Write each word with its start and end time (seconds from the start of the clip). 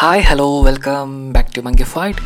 Hi 0.00 0.20
hello 0.20 0.62
welcome 0.62 1.32
back 1.32 1.56
to 1.56 1.60
monkey 1.60 1.82
fight 1.82 2.18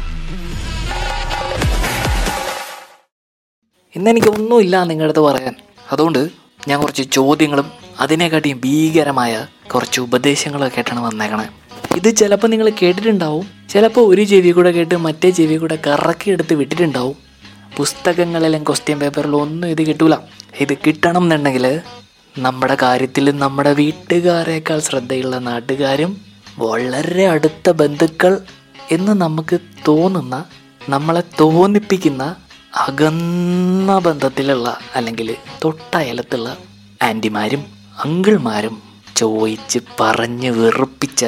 ഇന്നെനിക്ക് 3.96 4.28
ഒന്നുമില്ല 4.28 4.82
നിങ്ങളുടെ 4.82 5.04
അടുത്ത് 5.04 5.20
പറയാൻ. 5.20 5.54
അതുകൊണ്ട് 5.92 6.28
ഞാൻ 6.68 6.80
കുറച്ച് 6.80 7.02
ചോദ്യങ്ങളും 7.12 7.70
അതിനെക്കാട്ടിയും 8.00 8.60
ഭീകരമായ 8.64 9.46
കുറച്ച് 9.74 10.00
ഉപദേശങ്ങളൊക്കെ 10.00 10.78
ആയിട്ടാണ് 10.78 11.00
വന്നേക്കണേ. 11.00 11.48
ഇത് 11.96 12.16
ചിലപ്പോൾ 12.16 12.48
നിങ്ങൾ 12.48 12.72
കേട്ടിട്ടുണ്ടാവും. 12.82 13.48
ചിലപ്പോൾ 13.70 14.14
ഒരു 14.14 14.24
ചെവി 14.24 14.50
കൂടെ 14.50 14.70
കേട്ട് 14.70 14.94
മറ്റേ 14.94 15.30
ചെവി 15.30 15.56
കൂടെ 15.56 15.78
കറക്കി 15.86 16.30
എടുത്ത് 16.30 16.54
വിട്ടിട്ടുണ്ടാവും. 16.54 17.16
പുസ്തകങ്ങളിലും 17.76 18.62
ക്വസ്റ്റ്യൻ 18.62 19.00
പേപ്പറിലും 19.00 19.42
ഒന്നും 19.42 19.68
ഇത് 19.68 19.82
കിട്ടൂല. 19.82 20.14
ഇത് 20.60 20.78
കിട്ടണം 20.86 21.22
എന്നുണ്ടെങ്കിൽ 21.22 21.80
നമ്മുടെ 22.38 22.76
കാര്യത്തിൽ 22.82 23.30
നമ്മുടെ 23.38 23.72
വീട്ടുകാരേക്കാൾ 23.72 24.80
ശ്രദ്ധയുള്ള 24.80 25.38
നാട്ടുകാരും 25.38 26.31
വളരെ 26.58 27.26
അടുത്ത 27.26 27.70
ബന്ധുക്കൾ 27.70 28.40
എന്ന് 28.90 29.12
നമുക്ക് 29.12 29.58
തോന്നുന്ന 29.88 30.44
നമ്മളെ 30.88 31.22
തോന്നിപ്പിക്കുന്ന 31.40 32.36
അകന്ന 32.76 33.98
ബന്ധത്തിലുള്ള 33.98 34.78
അല്ലെങ്കിൽ 34.94 35.36
തൊട്ടയലത്തുള്ള 35.64 36.56
ആന്റിമാരും 37.02 37.64
അങ്കിൾമാരും 38.04 38.82
ചോദിച്ച് 39.16 39.78
പറഞ്ഞ് 40.00 40.50
വെറുപ്പിച്ച 40.50 41.26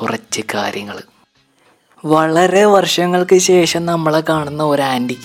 കുറച്ച് 0.00 0.42
കാര്യങ്ങൾ. 0.54 1.02
വളരെ 2.04 2.64
വർഷങ്ങൾക്ക് 2.64 3.38
ശേഷം 3.38 3.86
നമ്മളെ 3.86 4.22
കാണുന്ന 4.28 4.62
ഒരു 4.62 4.82
ആന്റി 4.82 5.18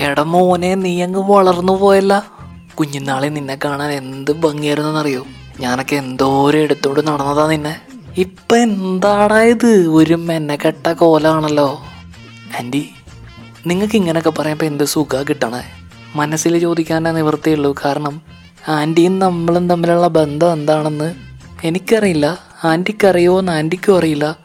എടമോനെ 0.00 0.74
നീ 0.74 1.02
അങ്ങ് 1.02 1.32
വളർന്നു 1.32 1.72
പോയല്ല? 1.72 2.32
കുഞ്ഞുനാളിൽ 2.74 3.32
നിന്നെ 3.32 3.58
കാണാൻ 3.64 3.90
എന്ത് 3.90 4.30
ഭംഗിയായിരുന്നെന്നറിയോ? 4.30 5.26
ഞാനൊക്കെ 5.60 5.96
എന്തോരം 5.96 6.58
എടുത്തോണ്ട് 6.58 7.06
നടന്നതാ 7.06 7.46
നിന്നെ. 7.46 7.80
ഇപ്പൊ 8.16 8.56
എന്താടാ 8.56 9.40
ഇത്? 9.42 9.88
ഒരു 9.88 10.14
മെനക്കെട്ട 10.14 10.92
കോലാണല്ലോ. 10.92 11.82
ആന്റി 12.58 12.90
നിങ്ങൾക്ക് 13.66 13.96
ഇങ്ങനെയൊക്കെ 13.96 14.30
പറയുമ്പോൾ 14.30 14.64
എന്ത് 14.64 14.84
സുഖ 14.84 15.22
കിട്ടണേ? 15.22 15.62
മനസ്സിൽ 16.16 16.58
ചോദിക്കാനേ 16.58 17.10
നിവൃത്തിയുള്ളൂ 17.10 17.74
കാരണം 17.84 18.22
ആന്റിയും 18.68 19.18
നമ്മളും 19.18 19.68
തമ്മിലുള്ള 19.68 20.08
ബന്ധം 20.08 20.52
എന്താണെന്ന് 20.52 21.14
എനിക്കറിയില്ല. 21.64 22.38
ആന്റിക്കറിയോ 22.64 23.38
എന്ന് 23.38 23.52
ആന്റിക്കും 23.52 23.98
അറിയില്ല. 23.98 24.36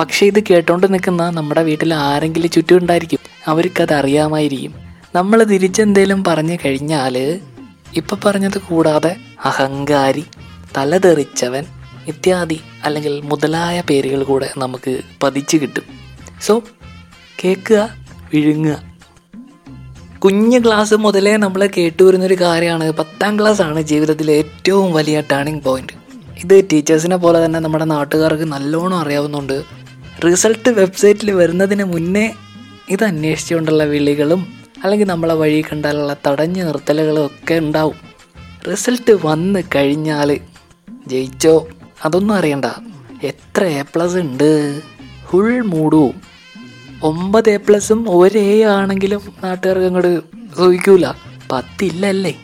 പക്ഷേ 0.00 0.26
ഇത് 0.26 0.40
കേട്ടോണ്ട് 0.50 0.94
നിൽക്കുന്ന 0.94 1.30
നമ്മുടെ 1.30 1.62
വീട്ടിൽ 1.62 1.94
ആരെങ്കിലും 1.94 2.50
ചുറ്റും 2.50 2.78
ഉണ്ടായിരിക്കും. 2.78 3.18
അവർക്കത് 3.48 3.94
അറിയാമായിരിക്കും 3.94 4.74
നമ്മൾ 5.14 5.42
തിരിച്ചെന്തേലും 5.42 6.24
പറഞ്ഞു 6.24 6.58
കഴിഞ്ഞാൽ 6.64 7.40
ഇപ്പം 7.96 8.18
പറഞ്ഞത് 8.24 8.58
കൂടാതെ 8.58 9.16
അഹങ്കാരി 9.44 10.24
തലതെറിച്ചവൻ 10.76 11.64
ഇത്യാദി 12.06 12.60
അല്ലെങ്കിൽ 12.84 13.20
മുതലായ 13.20 13.82
പേരുകൾ 13.90 14.22
കൂടെ 14.22 14.50
നമുക്ക് 14.58 15.00
പതിച്ചു 15.22 15.56
കിട്ടും. 15.56 15.82
സോ 16.42 16.62
കേൾക്കുക 17.44 17.94
വിഴുങ്ങുക. 18.34 18.82
കുഞ്ഞ് 20.18 20.64
ക്ലാസ് 20.64 20.94
മുതലേ 20.94 21.36
നമ്മൾ 21.36 21.66
കേട്ടുവരുന്നൊരു 21.66 22.34
കാര്യമാണ്. 22.34 22.92
പത്താം 22.92 23.40
ക്ലാസ് 23.40 23.62
ആണ് 23.62 23.82
ജീവിതത്തിലെ 23.82 24.34
ഏറ്റവും 24.34 24.92
വലിയ 24.92 25.22
ടേണിംഗ് 25.32 25.64
പോയിന്റ് 25.64 25.92
ഇത് 26.44 26.64
ടീച്ചേഴ്സിനെ 26.72 27.16
പോലെ 27.16 27.44
തന്നെ 27.44 27.60
നമ്മുടെ 27.60 27.84
നാട്ടുകാർക്ക് 27.84 28.52
നല്ലോണം 28.52 28.98
അറിയാവുന്നുണ്ട്. 28.98 29.62
റിസൾട്ട് 30.26 30.68
വെബ്സൈറ്റിൽ 30.68 31.30
വരുന്നതിന് 31.30 31.84
മുന്നേ 31.84 32.34
ഇത് 32.88 33.04
അന്വേഷിച്ചുകൊണ്ടുള്ള 33.04 33.84
വിളികളും 33.84 34.46
അല്ലെങ്കിൽ 34.84 35.06
നമ്മളെ 35.06 35.34
വഴി 35.34 35.64
കണ്ടാലുള്ള 35.72 36.16
തടഞ്ഞു 36.26 36.64
നിർത്തലുകളും 36.64 37.26
ഒക്കെ 37.26 37.54
ഉണ്ടാവും. 37.54 37.94
റിസൾട്ട് 38.70 39.26
വന്ന് 39.26 39.62
കഴിഞ്ഞാൽ 39.74 40.40
ജയിച്ചോ? 41.06 41.68
അതൊന്നും 42.06 42.34
അറിയണ്ട. 42.34 42.64
എത്ര 43.22 43.64
എ 43.64 43.82
പ്ലസ് 43.82 44.16
ഉണ്ട്? 44.16 44.80
ഫുൾ 45.28 45.60
മൂടുവും 45.60 46.14
ഒമ്പത് 47.02 47.50
എ 47.50 47.56
പ്ലസും 47.56 48.00
ഒരു 48.18 48.38
എ 48.38 48.62
ആണെങ്കിലും 48.62 49.20
നാട്ടുകാർക്ക് 49.44 49.86
അങ്ങോട്ട് 49.86 50.20
സൂഹിക്കൂല 50.56 51.06
പത്തില്ലല്ലേ? 51.52 52.34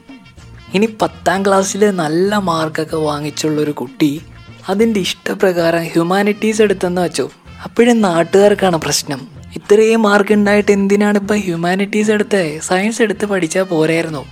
ഇനി 0.74 0.88
പത്താം 1.02 1.44
ക്ലാസ്സിൽ 1.44 1.90
നല്ല 1.90 2.36
മാർക്കൊക്കെ 2.36 2.96
വാങ്ങിച്ചുള്ളൊരു 2.96 3.70
കുട്ടി 3.70 4.22
അതിന്റെ 4.68 5.00
ഇഷ്ടപ്രകാരം 5.00 5.84
ഹ്യൂമാനിറ്റീസ് 5.84 6.62
എടുത്തെന്ന് 6.62 7.00
വെച്ചോ. 7.00 7.30
അപ്പോഴും 7.64 8.00
നാട്ടുകാർക്കാണ് 8.00 8.76
പ്രശ്നം. 8.76 9.20
ഇത്രയും 9.54 10.02
മാർക്ക് 10.02 10.32
ഉണ്ടായിട്ട് 10.32 10.72
എന്തിനാണ് 10.72 11.18
ഇപ്പം 11.18 11.36
ഹ്യൂമാനിറ്റീസ് 11.36 12.10
എടുത്ത് 12.10 12.58
സയൻസ് 12.62 13.02
എടുത്ത് 13.02 13.26
പഠിച്ചാൽ 13.26 13.62
പോരായിരുന്നോ? 13.62 14.24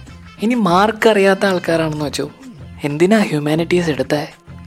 ഇനി 0.42 0.54
മാർക്ക് 0.54 1.08
അറിയാത്ത 1.08 1.46
ആൾക്കാരാണെന്ന് 1.46 2.04
വെച്ചോ. 2.04 2.30
എന്തിനാ 2.84 3.18
ഹ്യൂമാനിറ്റീസ് 3.18 3.90
എടുത്തേ? 3.90 4.22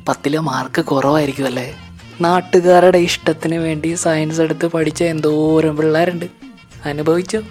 പത്തിലെ 0.07 0.39
മാർക്ക് 0.39 0.85
കുറവായിരിക്കും 0.85 1.45
അല്ലേ? 1.45 1.75
നാട്ടുകാരുടെ 2.21 2.97
ഇഷ്ടത്തിന് 2.97 3.55
വേണ്ടി 3.55 3.93
സയൻസ് 3.93 4.41
എടുത്ത് 4.41 4.65
പഠിച്ച 4.65 5.03
എന്തോരം 5.03 5.77
പിള്ളേരുണ്ട്. 5.77 6.25
അനുഭവിച്ചോ? 6.85 7.41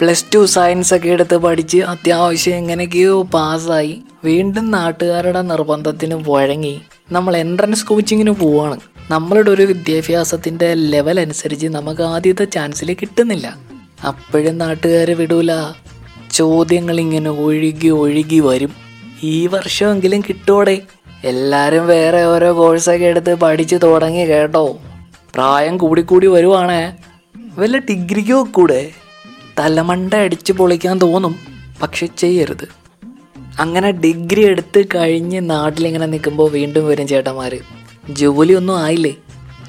പ്ലസ് 0.00 0.24
ടു 0.34 0.46
സയൻസ് 0.46 0.94
ഒക്കെ 0.94 1.08
എടുത്ത് 1.08 1.36
പഠിച്ച് 1.36 1.78
അത്യാവശ്യം 1.78 2.54
എങ്ങനെയൊക്കെയോ 2.54 3.22
പാസ്സായി. 3.22 4.02
വീണ്ടും 4.24 4.70
നാട്ടുകാരുടെ 4.70 5.42
നിർബന്ധത്തിന് 5.42 6.24
വഴങ്ങി. 6.28 6.80
നമ്മൾ 7.12 7.36
എൻട്രൻസ് 7.36 7.86
കോച്ചിങ്ങിന് 7.86 8.30
പോവാണ്. 8.30 8.80
നമ്മളുടെ 9.10 9.50
ഒരു 9.50 9.62
വിദ്യാഭ്യാസത്തിന്റെ 9.62 10.74
ലെവൽ 10.74 11.20
അനുസരിച്ച് 11.20 11.66
നമുക്ക് 11.66 12.02
ആദ്യത്തെ 12.02 12.44
ചാൻസിൽ 12.44 12.94
കിട്ടുന്നില്ല. 12.94 13.56
അപ്പോഴും 14.06 14.58
നാട്ടുകാർ 14.58 15.10
വിടൂല. 15.10 15.72
ചോദ്യങ്ങൾ 16.32 17.00
ഇങ്ങനെ 17.00 17.30
ഒഴുകി 17.30 17.88
ഒഴുകി 17.88 18.40
വരും. 18.40 18.72
ഈ 19.22 19.46
വർഷമെങ്കിലും 19.46 20.20
കിട്ടോടെ? 20.20 20.82
എല്ലാരും 21.24 21.86
വേറെ 21.86 22.24
ഓരോ 22.24 22.58
കോഴ്സൊക്കെ 22.58 23.04
എടുത്ത് 23.04 23.34
പഠിച്ചു 23.34 23.76
തുടങ്ങി 23.76 24.18
കേട്ടോ. 24.18 24.78
പ്രായം 25.34 25.76
കൂടിക്കൂടി 25.76 26.26
വരുവാണേ. 26.26 26.96
വല്ല 27.58 27.78
ഡിഗ്രിക്കോ 27.78 28.48
കൂടെ 28.50 28.90
തലമണ്ട 29.58 30.14
അടിച്ച് 30.14 30.52
പൊളിക്കാൻ 30.52 30.98
തോന്നും 30.98 31.38
പക്ഷെ 31.82 32.06
ചെയ്യരുത്. 32.06 32.68
അങ്ങനെ 33.60 33.90
ഡിഗ്രി 33.90 34.46
എടുത്ത് 34.46 34.84
കഴിഞ്ഞ് 34.94 35.50
നാട്ടിലിങ്ങനെ 35.50 36.06
നിൽക്കുമ്പോൾ 36.06 36.50
വീണ്ടും 36.50 36.86
വരും 36.86 37.08
ചേട്ടന്മാർ 37.08 37.58
ജോലിയൊന്നും 38.10 38.78
ആയില്ലേ? 38.78 39.14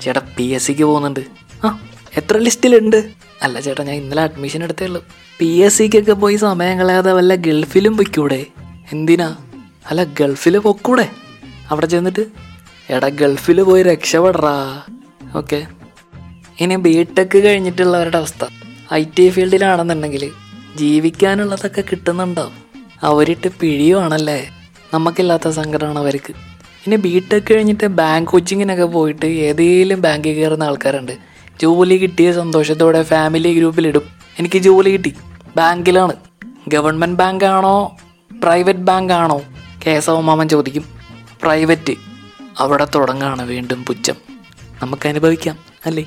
ചേട്ടാ 0.01 0.21
പി 0.37 0.43
എസ് 0.43 0.67
സിക്ക് 0.67 0.83
പോകുന്നുണ്ട്. 0.83 1.19
ആ 1.65 1.79
എത്ര 2.17 2.37
ലിസ്റ്റിലുണ്ട്? 2.37 3.09
അല്ല 3.41 3.59
ചേട്ടാ 3.59 3.83
ഞാൻ 3.83 3.95
ഇന്നലെ 3.95 4.21
അഡ്മിഷൻ 4.21 4.63
എടുത്തേ 4.63 4.85
ഉള്ളൂ. 4.85 5.03
പി 5.39 5.45
എസ് 5.45 5.77
സിക്കൊക്കെ 5.77 6.13
പോയി 6.13 6.35
സമയം 6.35 6.79
കളയാതെ 6.79 7.13
വല്ല 7.13 7.35
ഗൾഫിലും 7.35 7.97
പൊയ്ക്കൂടെ? 7.97 8.45
എന്തിനാ? 8.91 9.35
അല്ല 9.91 10.03
ഗൾഫിൽ 10.03 10.57
പൊക്കൂടെ? 10.57 11.09
അവിടെ 11.73 11.85
ചെന്നിട്ട് 11.85 12.25
എടാ 12.89 13.07
ഗൾഫിൽ 13.07 13.61
പോയി 13.61 13.83
രക്ഷപ്പെടറാ. 13.83 14.81
ഓക്കെ. 15.35 15.65
ഇനി 16.59 16.75
ബി 16.75 17.07
ടെക് 17.17 17.37
കഴിഞ്ഞിട്ടുള്ളവരുടെ 17.37 18.17
അവസ്ഥ. 18.17 18.45
I 18.93 19.03
T 19.19 19.29
ഫീൽഡിലാണെന്നുണ്ടെങ്കിൽ 19.29 20.31
ജീവിക്കാനുള്ളതൊക്കെ 20.75 21.81
കിട്ടുന്നുണ്ടാവും 21.81 22.51
അവരിട്ട് 23.03 23.49
പിഴിയുവാണല്ലേ? 23.59 24.49
നമുക്കില്ലാത്ത 24.93 25.47
സങ്കടമാണ് 25.49 25.99
അവർക്ക്. 25.99 26.33
ഇനി 26.87 26.95
ബി 26.95 27.23
ടെക് 27.33 27.53
കഴിഞ്ഞിട്ട് 27.53 27.87
ബാങ്ക് 27.87 28.29
കോച്ചിങ്ങിനൊക്കെ 28.29 28.83
പോയിട്ട് 28.83 29.25
ഏതെങ്കിലും 29.25 30.01
ബാങ്കിൽ 30.01 30.33
കയറുന്ന 30.33 30.63
ആൾക്കാരുണ്ട്. 30.63 31.11
ജോലി 31.61 31.97
കിട്ടിയ 31.97 32.33
സന്തോഷത്തോടെ 32.33 33.03
ഫാമിലി 33.03 33.53
ഗ്രൂപ്പിലിടും 33.53 34.01
എനിക്ക് 34.39 34.59
ജോലി 34.59 34.89
കിട്ടി. 34.89 35.13
ബാങ്കിലാണ് 35.57 36.13
ഗവൺമെന്റ് 36.67 37.19
ബാങ്കാണോ 37.19 37.97
പ്രൈവറ്റ് 38.43 38.79
ബാങ്കാണോ 38.79 39.23
ആണോ? 39.23 39.41
കേശവമാമൻ 39.87 40.49
ചോദിക്കും. 40.49 41.02
പ്രൈവറ്റ് 41.43 41.93
അവിടെ 42.59 42.87
തുടങ്ങുകയാണ് 42.95 43.47
വീണ്ടും 43.47 43.85
പുച്ഛം. 43.85 44.15
നമുക്ക് 44.81 45.09
അനുഭവിക്കാം 45.09 45.57
അല്ലേ? 45.85 46.05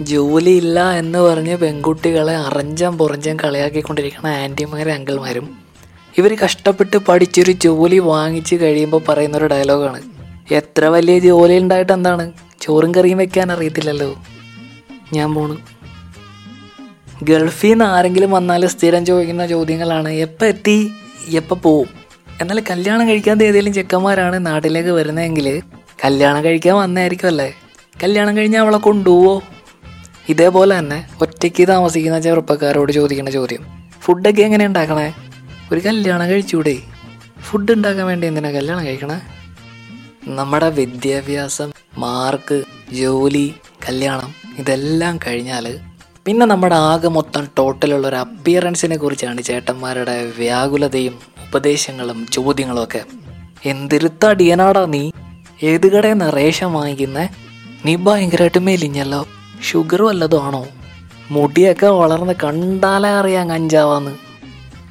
ജോലിയില്ല 0.00 0.90
എന്ന് 0.90 1.18
പറഞ്ഞ് 1.18 1.56
പെൺകുട്ടികളെ 1.56 2.36
അറഞ്ചം 2.36 2.98
പുറഞ്ചം 2.98 3.36
കളിയാക്കിക്കൊണ്ടിരിക്കുന്ന 3.36 4.26
ആന്റിമാരും 4.26 4.92
അങ്കിൾമാരും 4.92 5.58
ഇവർ 6.18 6.36
കഷ്ടപ്പെട്ട് 6.44 6.96
പഠിച്ചൊരു 6.96 7.52
ജോലി 7.52 7.98
വാങ്ങിച്ച് 7.98 8.56
കഴിയുമ്പോൾ 8.56 9.00
പറയുന്നൊരു 9.08 9.46
ഡയലോഗാണ്. 9.46 10.02
എത്ര 10.50 10.84
വലിയ 10.84 11.18
ജോലി 11.18 11.58
ഉണ്ടായിട്ട് 11.58 11.92
എന്താണ്? 11.92 12.32
ചോറും 12.60 12.94
കറിയും 12.94 13.18
വെക്കാൻ 13.18 13.52
അറിയത്തില്ലല്ലോ. 13.52 14.16
ഞാൻ 15.12 15.34
പോണു. 15.34 15.56
ഗൾഫിൽ 17.22 17.70
നിന്ന് 17.70 17.84
ആരെങ്കിലും 17.84 18.30
വന്നാൽ 18.30 18.66
സ്ഥിരം 18.66 19.06
ചോദിക്കുന്ന 19.06 19.46
ചോദ്യങ്ങളാണ് 19.46 20.08
എപ്പോൾ 20.08 20.46
എത്തി? 20.46 20.90
എപ്പോൾ 21.28 21.54
പോവും? 21.54 22.07
എന്നാൽ 22.40 22.60
കല്യാണം 22.60 23.08
കഴിക്കാത്ത 23.08 23.42
ഏതെങ്കിലും 23.42 23.72
ചെക്കന്മാരാണ് 23.72 24.46
നാട്ടിലേക്ക് 24.46 24.90
വരുന്നതെങ്കിൽ 24.90 25.46
കല്യാണം 26.04 26.44
കഴിക്കാൻ 26.44 26.76
വന്നായിരിക്കും 26.76 27.28
അല്ലേ? 27.28 27.54
കല്യാണം 28.02 28.36
കഴിഞ്ഞാൽ 28.36 28.60
അവളെ 28.60 28.78
കൊണ്ടുപോവോ? 28.78 29.42
ഇതേപോലെ 30.28 30.78
തന്നെ 30.78 31.08
ഒറ്റയ്ക്ക് 31.20 31.68
താമസിക്കുന്ന 31.68 32.20
ചെറുപ്പക്കാരോട് 32.20 32.92
ചോദിക്കുന്ന 32.92 33.30
ചോദ്യം. 33.30 33.62
ഫുഡൊക്കെ 34.02 34.42
എങ്ങനെ 34.42 34.66
ഉണ്ടാക്കണേ? 34.66 35.08
ഒരു 35.72 35.80
കല്യാണം 35.80 36.28
കഴിച്ചൂടെ? 36.28 36.76
ഫുഡ് 37.42 37.72
ഉണ്ടാക്കാൻ 37.72 38.06
വേണ്ടി 38.06 38.26
എന്തിനാ 38.26 38.50
കല്യാണം 38.50 38.86
കഴിക്കണേ? 38.86 39.18
നമ്മുടെ 40.28 40.68
വിദ്യാഭ്യാസം 40.68 41.72
മാർക്ക് 41.98 42.62
ജോലി 42.92 43.46
കല്യാണം 43.88 44.34
ഇതെല്ലാം 44.58 45.18
കഴിഞ്ഞാൽ 45.26 45.66
പിന്നെ 46.26 46.46
നമ്മുടെ 46.46 46.74
ആകെ 46.74 47.08
മൊത്തം 47.08 47.48
ടോട്ടലുള്ള 47.58 48.06
ഒരു 48.08 48.16
അപ്പിയറൻസിനെ 48.16 48.96
കുറിച്ചാണ് 48.96 49.42
ചേട്ടന്മാരുടെ 49.42 50.32
വ്യാകുലതയും 50.38 51.14
ഉപദേശങ്ങളും 51.54 52.26
ചോദ്യങ്ങളും 52.26 52.82
ഒക്കെ. 52.82 53.04
എന്തിരുത്തടിയനാടാ 53.64 54.84
നീ? 54.84 55.10
ഏത് 55.62 55.92
കടയിൽ 55.92 56.12
നിന്ന് 56.12 56.36
റേഷൻ 56.36 56.72
വാങ്ങിക്കുന്നേ? 56.72 57.28
നീ 57.84 57.96
ഭയങ്കരമായിട്ട് 57.96 58.58
മെലിഞ്ഞല്ലോ. 58.58 59.26
ഷുഗർ 59.70 60.02
വല്ലതും 60.02 60.42
ആണോ? 60.42 60.66
മുടിയൊക്കെ 61.30 61.86
വളർന്ന് 61.86 62.32
കണ്ടാലേ 62.44 63.08
അറിയാം 63.08 63.50
കഞ്ചാവാന്ന്. 63.50 64.10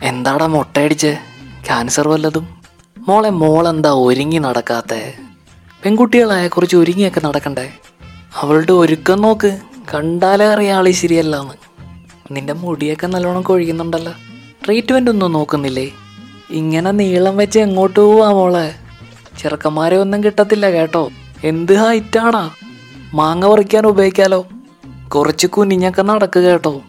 എന്താടാ 0.04 0.46
മുട്ടയടിച്ച് 0.46 1.18
ക്യാൻസർ 1.66 2.08
വല്ലതും? 2.08 2.62
മോളെ 3.08 3.30
മോളെന്താ 3.30 3.90
ഒരുങ്ങി 3.90 4.38
നടക്കാത്തെ? 4.38 5.14
പെൺകുട്ടികളായ 5.84 6.48
കുറച്ച് 6.48 6.76
ഒരുങ്ങിയൊക്കെ 6.76 7.20
നടക്കണ്ടേ? 7.20 7.74
അവളുടെ 8.36 8.72
ഒരുക്കം 8.72 9.22
നോക്ക്. 9.22 9.60
കണ്ടാലേ 9.94 10.46
അറിയാം 10.46 10.78
ആളി 10.78 10.92
ശരിയല്ലാന്ന്. 10.92 11.54
നിന്റെ 12.32 12.54
മുടിയൊക്കെ 12.54 13.08
നല്ലോണം 13.08 13.42
കൊഴിക്കുന്നുണ്ടല്ലോ 13.42 14.14
ട്രീറ്റ്മെന്റ് 14.66 15.12
ഒന്നും 15.12 15.32
നോക്കുന്നില്ലേ? 15.32 15.92
ഇങ്ങനെ 16.52 16.92
നീളം 16.92 17.38
വെച്ച് 17.38 17.60
എങ്ങോട്ട് 17.60 18.00
പോവാ 18.00 18.32
മോളെ? 18.32 18.76
ചെറുക്കന്മാരെ 19.40 19.98
ഒന്നും 19.98 20.24
കിട്ടത്തില്ല 20.24 20.70
കേട്ടോ. 20.70 21.10
എന്ത് 21.44 21.74
ഹൈറ്റാണാ? 21.74 22.52
മാങ്ങ 23.14 23.48
പറിക്കാൻ 23.48 23.86
ഉപയോഗിക്കാലോ? 23.88 24.48
കുറച്ച് 25.16 25.48
കുനിഞ്ഞൊക്കെ 25.48 26.02
നടക്കുക 26.02 26.42
കേട്ടോ. 26.42 26.82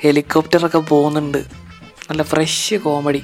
ഹെലികോപ്റ്ററൊക്കെ 0.00 0.78
പോകുന്നുണ്ട്. 0.78 1.38
നല്ല 2.10 2.22
ഫ്രഷ് 2.22 2.74
കോമഡി 2.74 3.22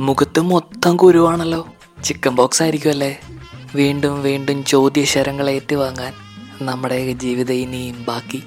മുഖത്ത് 0.00 0.40
മൊത്തം 0.40 0.96
കുരുവാണല്ലോ. 0.96 1.68
ചിക്കൻ 2.04 2.34
ബോക്സ് 2.34 2.62
ആയിരിക്കുമല്ലേ 2.62 3.20
വീണ്ടും 3.74 4.22
വീണ്ടും 4.22 4.64
ചോദ്യശരങ്ങൾ 4.64 5.50
ഏറ്റുവാങ്ങാൻ 5.50 6.12
നമ്മുടെ 6.62 7.12
ജീവിതം 7.12 7.54
ഇനിയും 7.54 8.04
ബാക്കി. 8.08 8.42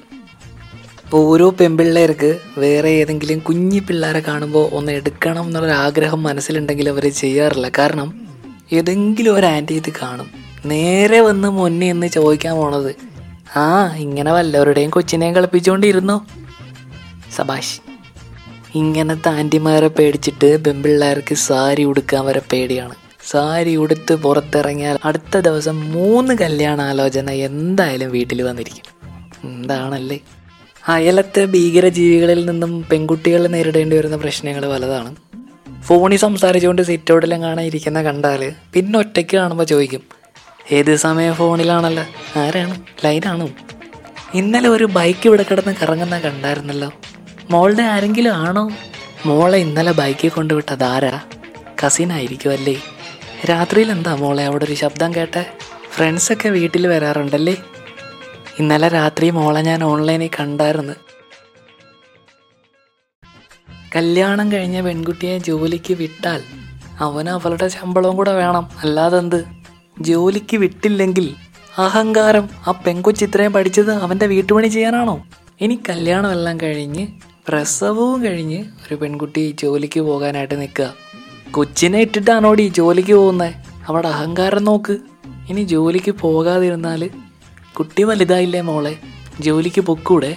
ഇപ്പോൾ 1.05 1.17
ഓരോ 1.17 1.49
പെൺപിള്ളേർക്ക് 1.49 2.39
വേറെ 2.57 2.89
ഏതെങ്കിലും 2.89 3.39
കുഞ്ഞി 3.39 3.79
പിള്ളേരെ 3.79 4.19
കാണുമ്പോൾ 4.19 4.69
ഒന്ന് 4.71 4.91
എടുക്കണം 4.91 5.43
എന്നുള്ളൊരു 5.45 5.75
ആഗ്രഹം 5.75 6.23
മനസ്സിലുണ്ടെങ്കിൽ 6.23 6.89
അവർ 6.89 7.11
ചെയ്യാറില്ല. 7.11 7.71
കാരണം 7.77 8.27
ഏതെങ്കിലും 8.73 9.35
ഒരു 9.35 9.45
ആന്റി 9.45 9.73
ഇത് 9.73 9.91
കാണും. 10.03 10.29
നേരെ 10.65 11.21
വന്ന് 11.21 11.47
മുന്നേ 11.47 11.89
എന്ന് 11.89 12.07
ചോദിക്കാൻ 12.07 12.55
പോണത് 12.55 12.95
ആ 13.57 13.95
ഇങ്ങനെ 13.95 14.31
വല്ലവരുടെയും 14.31 14.89
കൊച്ചിനെയും 14.89 15.35
കളിപ്പിച്ചുകൊണ്ടിരുന്നോ 15.35 16.25
സബാഷ് 17.35 17.81
ഇങ്ങനത്തെ 18.75 19.29
ആന്റിമാരെ 19.29 19.87
പേടിച്ചിട്ട് 19.87 20.65
പെൺപിള്ളേർക്ക് 20.65 21.35
സാരി 21.35 21.83
ഉടുക്കാൻ 21.83 22.25
വരെ 22.25 22.41
പേടിയാണ്. 22.53 22.95
സാരി 23.25 23.75
ഉടുത്ത് 23.75 24.15
പുറത്തിറങ്ങിയാൽ 24.15 24.97
അടുത്ത 25.05 25.37
ദിവസം 25.37 25.91
മൂന്ന് 25.91 26.33
കല്യാണാലോചന 26.33 27.29
എന്തായാലും 27.29 28.11
വീട്ടിൽ 28.11 28.41
വന്നിരിക്കും. 28.41 28.85
എന്താണല്ലേ? 29.43 30.19
അയലത്തെ 30.87 31.45
ഭീകരജീവികളിൽ 31.45 32.45
നിന്നും 32.45 32.85
പെൺകുട്ടികൾ 32.91 33.47
നേരിടേണ്ടി 33.47 33.97
വരുന്ന 33.97 34.15
പ്രശ്നങ്ങൾ 34.15 34.69
പലതാണ്. 34.69 35.15
ഫോണിൽ 35.83 36.17
സംസാരിച്ചുകൊണ്ട് 36.17 36.81
സിറ്റൗട്ടിലും 36.81 37.41
കാണാൻ 37.41 37.65
ഇരിക്കുന്ന 37.65 38.03
കണ്ടാൽ 38.03 38.53
പിന്നെ 38.73 38.99
ഒറ്റയ്ക്ക് 38.99 39.37
കാണുമ്പോൾ 39.37 39.63
ചോദിക്കും 39.63 40.01
ഏത് 40.71 40.95
സമയം 40.95 41.33
ഫോണിലാണല്ലോ? 41.33 42.03
ആരാണ്? 42.39 42.81
ലൈനാണോ? 43.05 43.49
ഇന്നലെ 44.33 44.69
ഒരു 44.69 44.83
ബൈക്ക് 44.83 45.27
ഇവിടെ 45.27 45.45
കിടന്ന് 45.51 45.75
കറങ്ങുന്ന 45.81 46.19
കണ്ടായിരുന്നല്ലോ. 46.19 46.93
മോളുടെ 47.51 47.83
ആരെങ്കിലും 47.83 48.33
ആണോ? 48.33 48.69
മോളെ 49.25 49.57
ഇന്നലെ 49.57 49.91
ബൈക്കിൽ 49.91 50.29
കൊണ്ടുവിട്ടത് 50.29 50.83
ആരാ? 50.83 51.21
കസിൻ 51.85 52.13
ആയിരിക്കുമല്ലേ 52.13 52.81
രാത്രിയിൽ 53.49 53.91
എന്താ 53.91 54.15
മോളെ 54.15 54.43
അവിടെ 54.43 54.63
ഒരു 54.63 54.73
ശബ്ദം 54.73 55.15
കേട്ടെ? 55.15 55.45
ഫ്രണ്ട്സൊക്കെ 55.91 56.49
വീട്ടിൽ 56.49 56.87
വരാറുണ്ടല്ലേ? 56.87 57.55
ഇന്നലെ 58.59 58.87
രാത്രി 58.87 59.29
മോളെ 59.29 59.61
ഞാൻ 59.61 59.83
ഓൺലൈനിൽ 59.83 60.29
കണ്ടായിരുന്നു. 60.39 60.93
കല്യാണം 63.95 64.51
കഴിഞ്ഞ 64.51 64.81
പെൺകുട്ടിയെ 64.81 65.37
ജോലിക്ക് 65.37 65.93
വിട്ടാൽ 65.93 66.41
അവന് 66.99 67.29
അവളുടെ 67.29 67.67
ശമ്പളവും 67.67 68.15
കൂടെ 68.15 68.31
വേണം. 68.31 68.69
അല്ലാതെ 68.83 69.17
എന്ത് 69.17 69.45
ജോലിക്ക് 70.01 70.57
വിട്ടില്ലെങ്കിൽ 70.57 71.35
അഹങ്കാരം 71.77 72.49
ആ 72.67 72.71
പെൺകൊച്ച് 72.71 73.25
ഇത്രയും 73.25 73.53
പഠിച്ചത് 73.53 73.91
അവന്റെ 73.91 74.25
വീട്ടുപണി 74.25 74.67
ചെയ്യാനാണോ? 74.67 75.23
ഇനി 75.61 75.79
കല്യാണമെല്ലാം 75.89 76.61
കഴിഞ്ഞ് 76.61 77.07
പ്രസവവും 77.47 78.23
കഴിഞ്ഞ് 78.23 78.65
ഒരു 78.85 78.95
പെൺകുട്ടി 78.95 79.55
ജോലിക്ക് 79.63 79.99
പോകാനായിട്ട് 79.99 80.61
നിൽക്കുക. 80.61 80.93
കൊച്ചിനെ 81.51 81.99
ഇട്ടിട്ടാണോടി 81.99 82.67
ജോലിക്ക് 82.67 83.13
പോകുന്നത് 83.13 83.53
അവിടെ 83.87 84.07
അഹങ്കാരം 84.07 84.63
നോക്ക്. 84.63 84.97
ഇനി 85.49 85.63
ജോലിക്ക് 85.63 86.11
പോകാതിരുന്നാൽ 86.11 87.09
കുട്ടി 87.79 88.03
വലുതായില്ലേ 88.03 88.61
മോളെ? 88.61 88.97
ജോലിക്ക് 89.39 89.81
പൊക്കൂടെ? 89.81 90.35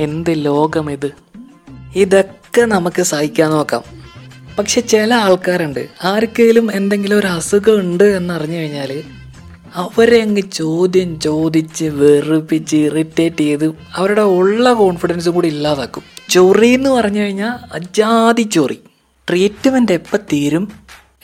എന്ത് 0.00 0.44
ലോകം 0.44 0.92
ഇത് 0.92 1.10
ഇതൊക്കെ 1.96 2.62
നമുക്ക് 2.62 3.02
സഹിക്കാൻ 3.02 3.50
നോക്കാം. 3.50 3.82
പക്ഷെ 4.58 4.80
ചില 4.80 5.14
ആൾക്കാരുണ്ട്. 5.14 5.88
ആർക്കെങ്കിലും 6.04 6.72
എന്തെങ്കിലും 6.72 7.18
ഒരു 7.18 7.26
അസുഖം 7.26 7.80
ഉണ്ട് 7.80 8.04
എന്നറിഞ്ഞു 8.04 8.56
കഴിഞ്ഞാൽ 8.56 9.02
അവരെ 9.74 10.22
അങ്ങ് 10.22 10.42
ചോദ്യം 10.52 11.20
ചോദിച്ച് 11.20 11.84
വെറുപ്പിച്ച് 11.84 12.76
ഇറിറ്റേറ്റ് 12.76 13.36
ചെയ്ത് 13.36 13.74
അവരുടെ 13.94 14.20
ഉള്ള 14.20 14.72
കോൺഫിഡൻസ് 14.72 15.28
കൂടി 15.28 15.48
ഇല്ലാതാക്കും. 15.48 16.02
ചൊറി 16.28 16.68
എന്ന് 16.68 16.90
പറഞ്ഞു 16.90 17.20
കഴിഞ്ഞാൽ 17.20 17.74
അജാതി 17.74 18.42
ചൊറി. 18.42 18.78
ട്രീറ്റ്മെന്റ് 19.28 19.92
എപ്പോൾ 19.92 20.16
തീരും? 20.16 20.72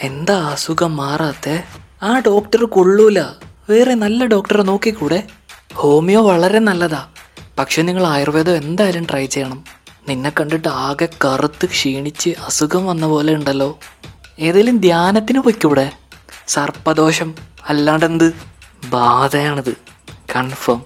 എന്താ 0.01 0.49
അസുഖം 0.49 0.97
മാറാത്ത? 0.97 1.63
ആ 2.03 2.19
ഡോക്ടർ 2.19 2.65
കൊള്ളൂല. 2.65 3.23
വേറെ 3.71 3.95
നല്ല 3.95 4.27
ഡോക്ടറെ 4.27 4.63
നോക്കിക്കൂടെ? 4.63 5.23
ഹോമിയോ 5.75 6.29
വളരെ 6.29 6.59
നല്ലതാ. 6.59 7.07
പക്ഷെ 7.59 7.83
നിങ്ങൾ 7.83 8.07
ആയുർവേദം 8.07 8.57
എന്തായാലും 8.57 9.07
ട്രൈ 9.11 9.27
ചെയ്യണം. 9.27 9.65
നിന്നെ 10.09 10.33
കണ്ടിട്ട് 10.41 10.69
ആകെ 10.69 11.09
കറുത്ത് 11.25 11.67
ക്ഷീണിച്ച് 11.67 12.31
അസുഖം 12.31 12.87
വന്ന 12.87 13.07
പോലെ 13.07 13.35
ഉണ്ടല്ലോ. 13.35 13.79
ഏതെങ്കിലും 14.39 14.79
ധ്യാനത്തിന് 14.79 15.39
പൊയ്ക്കൂടെ? 15.39 15.93
സർപ്പദോഷം 16.47 17.35
അല്ലാണ്ടെന്ത്? 17.69 18.35
ബാധയാണിത്. 18.89 19.77
കൺഫേം. 20.37 20.83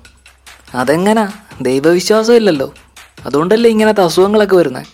അതെങ്ങനാ? 0.75 1.29
ദൈവവിശ്വാസം 1.61 2.35
ഇല്ലല്ലോ. 2.35 2.75
അതുകൊണ്ടല്ലേ 3.27 3.71
ഇങ്ങനത്തെ 3.71 4.03
അസുഖങ്ങളൊക്കെ 4.03 4.57
വരുന്നത് 4.57 4.87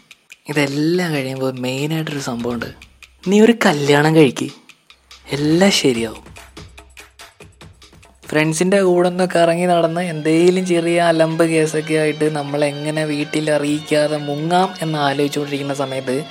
ഇതെല്ലാം 0.48 1.14
കഴിയുമ്പോൾ 1.14 1.52
മെയിനായിട്ടൊരു 1.52 2.18
സംഭവമുണ്ട്. 2.18 2.66
നീ 3.28 3.40
ഒരു 3.40 3.54
കല്യാണം 3.66 4.14
കഴിക്ക്. 4.14 4.50
എല്ലാം 5.30 5.70
ശരിയാവും. 5.70 6.27
ഫ്രണ്ട്സിന്റെ 8.28 8.82
കൂടെ 8.82 9.08
ഒന്ന് 9.08 9.28
കറങ്ങി 9.36 9.66
നടന്ന് 9.66 10.00
എന്തെങ്കിലും 10.00 10.66
ചെറിയ 10.66 11.00
അലമ്പ് 11.00 11.44
കേസൊക്കെ 11.44 11.94
ആയിട്ട് 11.94 12.36
നമ്മൾ 12.36 12.64
എങ്ങനെ 12.64 13.04
വീട്ടിൽ 13.04 13.50
അറിയിക്കാതെ 13.50 14.16
മുങ്ങാം 14.16 14.74
എന്ന് 14.82 14.98
ആലോചിച്ചുകൊണ്ടിരിക്കുന്ന 14.98 15.74
സമയത്ത് 15.74 16.24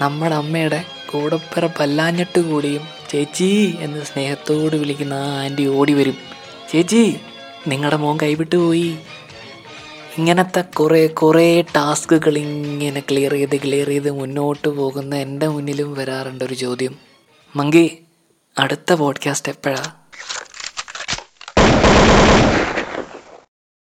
നമ്മുടെ 0.00 0.34
അമ്മയുടെ 0.34 0.84
കൂടപ്പിറപ്പല്ലാഞ്ഞിട്ട് 1.10 2.40
കൂടിയും 2.40 2.82
ചേച്ചി 3.10 3.78
എന്ന് 3.80 4.04
സ്നേഹത്തോട് 4.04 4.76
വിളിക്കുന്ന 4.76 5.14
ആ 5.14 5.44
ആന്റി 5.44 5.66
ഓടി 5.66 5.92
വരും. 5.92 6.16
ചേച്ചി 6.72 7.16
നിങ്ങളുടെ 7.68 7.96
മോൻ 7.96 8.18
കൈവിട്ട് 8.22 8.56
പോയി. 8.56 8.98
ഇങ്ങനത്തെ 10.18 10.60
കുറേ 10.60 11.06
കുറേ 11.06 11.62
ടാസ്കുകൾ 11.62 12.38
ഇങ്ങനെ 12.38 13.00
ക്ലിയർ 13.00 13.32
ചെയ്ത് 13.32 13.56
ക്ലിയർ 13.56 13.88
ചെയ്ത് 13.88 14.10
മുന്നോട്ട് 14.10 14.68
പോകുന്ന 14.68 15.16
എന്റെ 15.16 15.48
മുന്നിലും 15.48 15.94
വരാറുണ്ട് 15.94 16.44
ഒരു 16.44 16.54
ചോദ്യം. 16.54 16.96
മങ്കി 17.56 17.98
അടുത്ത 18.58 18.92
പോഡ്കാസ്റ്റ് 18.92 19.52
എപ്പോഴാണ് 19.52 19.99